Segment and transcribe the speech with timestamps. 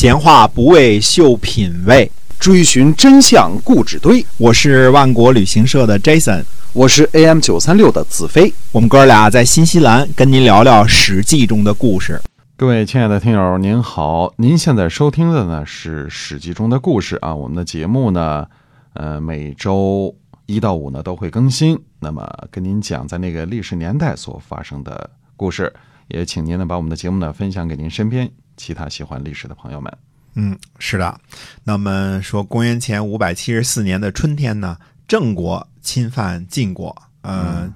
[0.00, 4.24] 闲话不为秀品味，追寻真相故纸堆。
[4.36, 8.54] 我是万国旅行社的 Jason，我是 AM 九三六的子飞。
[8.70, 12.22] 我们哥俩在新西兰跟您聊聊《史记》中的故事。
[12.56, 14.32] 各位亲爱的听友，您好！
[14.36, 17.34] 您现在收听的呢是《史记》中的故事啊。
[17.34, 18.46] 我们的节目呢，
[18.92, 20.14] 呃，每周
[20.46, 21.76] 一到五呢都会更新。
[21.98, 25.74] 那么跟您讲在那个历史年代所发生的故事，
[26.06, 29.90] 也请您呢把我们的节目呢分享给您身边其他喜欢历史的朋友们。
[30.34, 31.18] 嗯，是的。
[31.64, 34.76] 那么说，公元前五百七十四年的春天呢，
[35.08, 37.72] 郑国侵犯晋国，呃，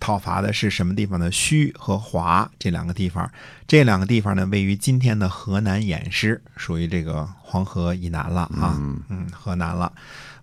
[0.00, 1.30] 讨伐的是什么地方呢？
[1.30, 3.30] 胥和华这两个地方。
[3.66, 8.76] 这两个地方呢，位于今天的河南偃师，属于这个黄河以南了啊。
[9.08, 9.90] 嗯，河南了。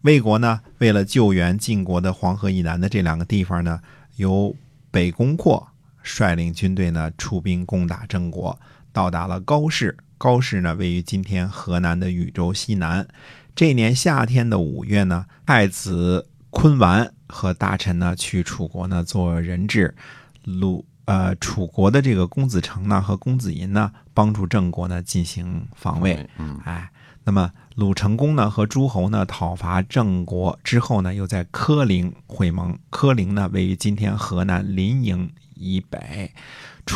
[0.01, 3.79] 魏国呢，为了救援晋国的黄河以南的这两个地方呢，
[4.15, 4.55] 由
[4.89, 5.67] 北宫括
[6.01, 8.57] 率领军队呢出兵攻打郑国，
[8.91, 9.97] 到达了高氏。
[10.17, 13.07] 高氏呢，位于今天河南的禹州西南。
[13.55, 19.95] 这年夏天的五月呢，太子昆完和大臣呢去楚国呢做人质。
[20.43, 26.29] 鲁呃，楚国的这个公子成呢和公子银呢，帮助郑国呢进行防卫。
[26.37, 26.91] 嗯，哎，
[27.23, 32.77] 那么鲁成公呢和诸侯呢讨伐郑国之后呢，又在柯陵会盟。
[32.89, 36.31] 柯陵呢，位于今天河南临颍以北。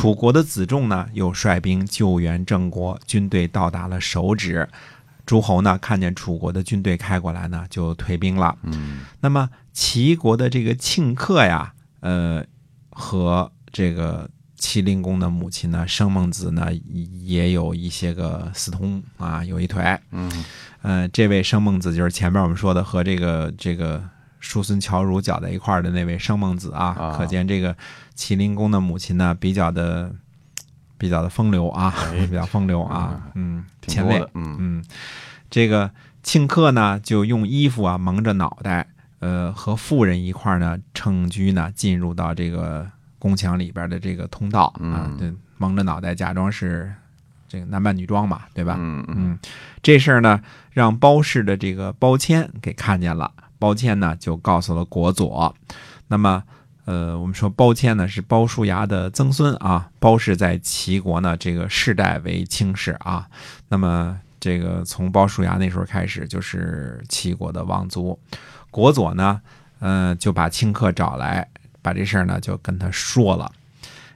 [0.04, 4.68] 楚国的子仲呢，又率兵救援郑国，军队到达了首止。
[5.26, 8.58] 诸侯呢，看见楚国的军队开过来呢，就退兵了。
[8.64, 12.44] 嗯，那么齐国的这个庆克呀，呃，
[12.90, 16.68] 和这个齐灵公的母亲呢，生孟子呢，
[17.24, 19.98] 也有一些个私通啊，有一腿。
[20.12, 20.44] 嗯，
[20.82, 24.04] 呃，这位生孟子就是前面我们说的和这个这个。
[24.44, 27.74] 叔孙侨如搅在一块儿的那位生孟子啊，可见这个
[28.14, 30.14] 麒麟公的母亲呢，比较的
[30.98, 31.96] 比较的风流啊，
[32.30, 34.86] 比较风流啊，嗯，前卫，嗯嗯，
[35.50, 35.90] 这个
[36.24, 38.86] 庆克呢，就用衣服啊蒙着脑袋，
[39.20, 42.86] 呃，和妇人一块儿呢乘车呢进入到这个
[43.18, 46.94] 宫墙里边的这个通道啊，对，蒙着脑袋假装是
[47.48, 48.76] 这个男扮女装嘛，对吧？
[48.78, 49.40] 嗯嗯，
[49.82, 53.32] 这事儿呢，让包氏的这个包谦给看见了。
[53.64, 55.56] 包谦呢，就告诉了国佐。
[56.10, 56.44] 那么，
[56.84, 59.90] 呃，我们说包谦呢是包叔牙的曾孙啊。
[60.02, 63.26] 包氏在齐国呢，这个世代为卿氏啊。
[63.70, 68.20] 那么，这个从包叔牙那时候开始，就是齐国的望族。
[68.70, 69.40] 国佐呢，
[69.80, 71.48] 呃，就把庆克找来，
[71.82, 73.50] 把这事儿呢就跟他说了。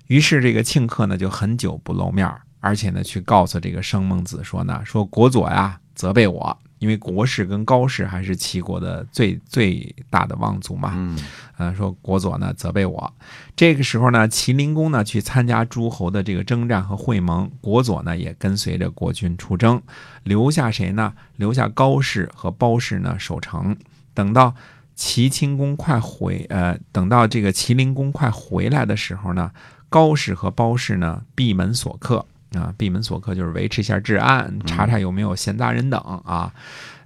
[0.08, 2.30] 于是，这个庆克呢就很久不露面，
[2.60, 6.58] 而且呢去告诉这个生孟子说呢，说国佐呀责备我。
[6.80, 11.18] 因为国氏跟高氏还是齐国的最最大的望族嘛，嗯，
[11.58, 13.14] 呃，说国佐呢责备我。
[13.56, 19.82] 这个时候呢，齐灵公呢去参加诸侯的这个征战和会盟，国佐呢也跟随着国君出征，
[20.24, 21.14] 留下谁呢？
[21.36, 23.76] 留下高氏和包氏呢守城。
[24.14, 24.54] 等到
[24.96, 29.52] 齐清公快回，呃，等到这个齐灵公快回来的时候呢，
[29.90, 32.26] 高氏和包氏呢闭门锁客。
[32.54, 36.54] 啊，闭门锁客就是维持一下治安，查查有没有闲杂人等啊。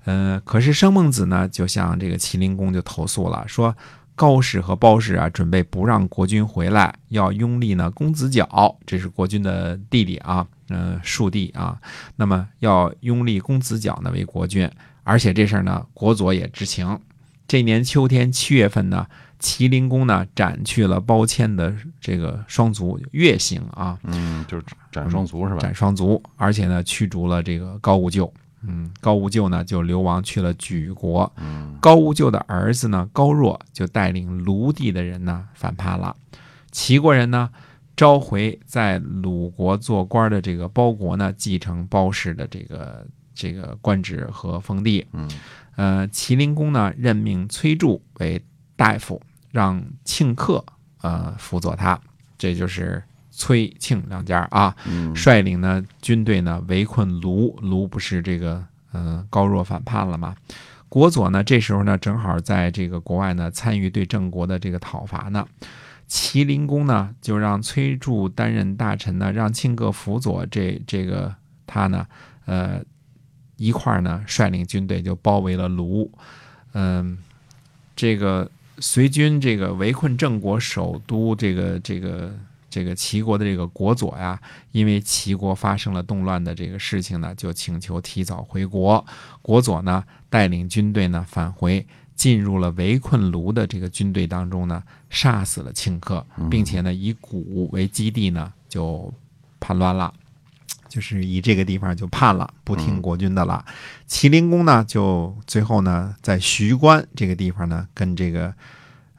[0.06, 3.76] 呃，可是生孟子呢，就向这个齐灵公就投诉了，说
[4.16, 11.80] 高氏和褒氏啊，准备不让国君回来，要拥立呢公子角，这是国君的弟弟啊，呃，庶弟啊。
[12.16, 14.70] 那么要拥立公子角呢为国君，
[15.04, 17.00] 而且这事儿呢，国佐也知情。
[17.48, 19.08] 这年秋天七月份呢。
[19.44, 25.60] 齐灵公呢斩去了包谦的这个双足，月刑啊，嗯，就是斩双足是吧？
[25.60, 28.32] 斩双足，而且呢驱逐了这个高无咎，
[28.62, 36.16] 嗯，高无咎呢就流亡去了莒国，嗯，高无咎的儿子呢高若就带领卢地的人呢反叛了，
[36.72, 37.50] 齐国人呢
[37.96, 45.28] 召回在鲁国做官的这个包国呢继承包氏的这个这个官职和封地，嗯，
[45.76, 48.42] 呃，齐灵公呢任命崔杼为
[48.76, 49.22] 大夫。
[49.54, 50.64] 让庆克
[51.02, 52.00] 呃辅佐他，
[52.38, 54.74] 这就是崔庆两家啊，
[55.14, 58.64] 率领呢军队呢围困卢，卢不是这个
[58.94, 60.34] 嗯高若反叛了吗？
[60.88, 65.46] 国佐呢这时候呢正好在这个国外呢参与对郑国的这个讨伐呢，
[66.08, 71.36] 齐灵公呢就让崔杼担任大臣呢，让庆克辅佐这这个
[71.68, 72.08] 他呢
[72.46, 72.82] 呃
[73.62, 76.12] 一块呢率领军队就包围了卢，
[76.74, 77.18] 嗯
[77.96, 78.50] 这个。
[78.84, 82.34] 随军这个围困郑国首都，这个这个
[82.68, 84.42] 这个齐国的这个国佐呀，
[84.72, 89.06] 因为齐国发生了动乱的这个事情呢，就请求提早回国。
[89.44, 91.86] 国佐呢带领军队呢返回，
[92.16, 94.82] 进入了围困卢的这个军队当中呢，
[95.12, 99.14] 杀死了庆克，并且呢以谷为基地呢就
[99.60, 100.12] 叛乱了。
[100.92, 103.64] 就是以这个地方就判了，不听国君的了。
[104.10, 108.54] 麒麟公呢，就最后呢，在徐关这个地方呢，跟这个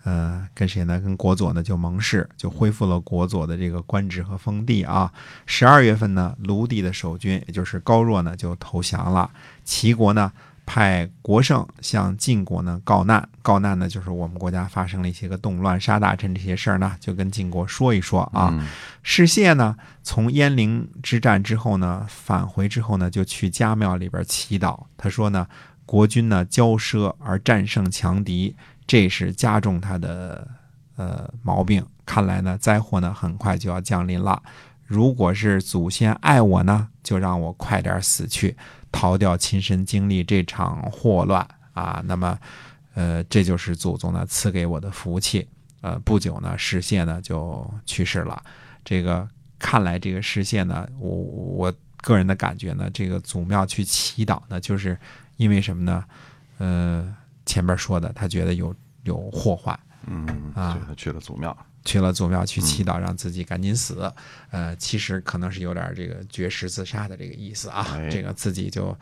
[0.04, 1.00] 呃跟谁呢？
[1.00, 5.10] 跟国佐呢就盟誓，就恢复了国佐的这个官职和封地啊。
[5.46, 9.30] 十二月份呢，卢地的守军也就是高若呢就投降了，
[9.64, 10.30] 齐国呢。
[10.64, 18.54] 派国胜向晋国呢告难，告难呢就是我们国家发生了一些个动乱、杀大臣这些事儿呢，就跟晋国说一说啊。
[19.02, 24.84] 士燮呢从鄢陵之战之后呢返回之后呢，就去家庙里边祈祷。
[24.96, 25.46] 他说呢，
[25.84, 28.54] 国君呢骄奢而战胜强敌，
[28.86, 30.46] 这是加重他的
[30.96, 31.84] 呃毛病。
[32.04, 34.42] 看来呢灾祸呢很快就要降临了。
[34.92, 38.54] 如果是祖先爱我呢，就让我快点死去。
[38.90, 42.02] 逃掉，亲身经历这场祸乱啊！
[42.04, 42.38] 那么，
[42.92, 45.48] 呃，这就是祖宗呢赐给我的福气。
[45.80, 48.42] 呃，不久呢，石谢呢就去世了。
[48.84, 49.26] 这个
[49.58, 54.98] 看来，这个石谢呢，我我个人的感觉呢，这个祖庙去祈祷呢，就是
[55.38, 56.04] 因为什么呢？
[56.58, 57.16] 呃，
[57.46, 58.74] 前边说的，他觉得有
[59.04, 59.74] 有祸患，
[60.06, 61.56] 嗯啊，他去了祖庙。
[61.84, 64.12] 去了祖庙去祈祷，让自己赶紧死。
[64.50, 67.86] 呃，其实可能是有点这个绝食自杀的这个意思啊。
[68.10, 68.96] 这个自己就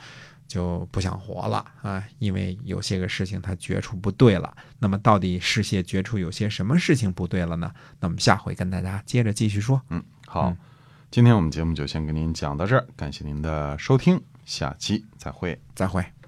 [0.49, 4.57] 就不想活了啊，因为有些个事情他觉出不对了。
[4.79, 7.73] 那么到底世谢觉出有些什么事情不对了呢？
[8.01, 9.81] 那我们下回跟大家接着继续说。
[9.91, 10.55] 嗯，好，
[11.11, 16.20] 今天我们节目就先跟您讲到这儿，感谢您的收听，下期再会，再会。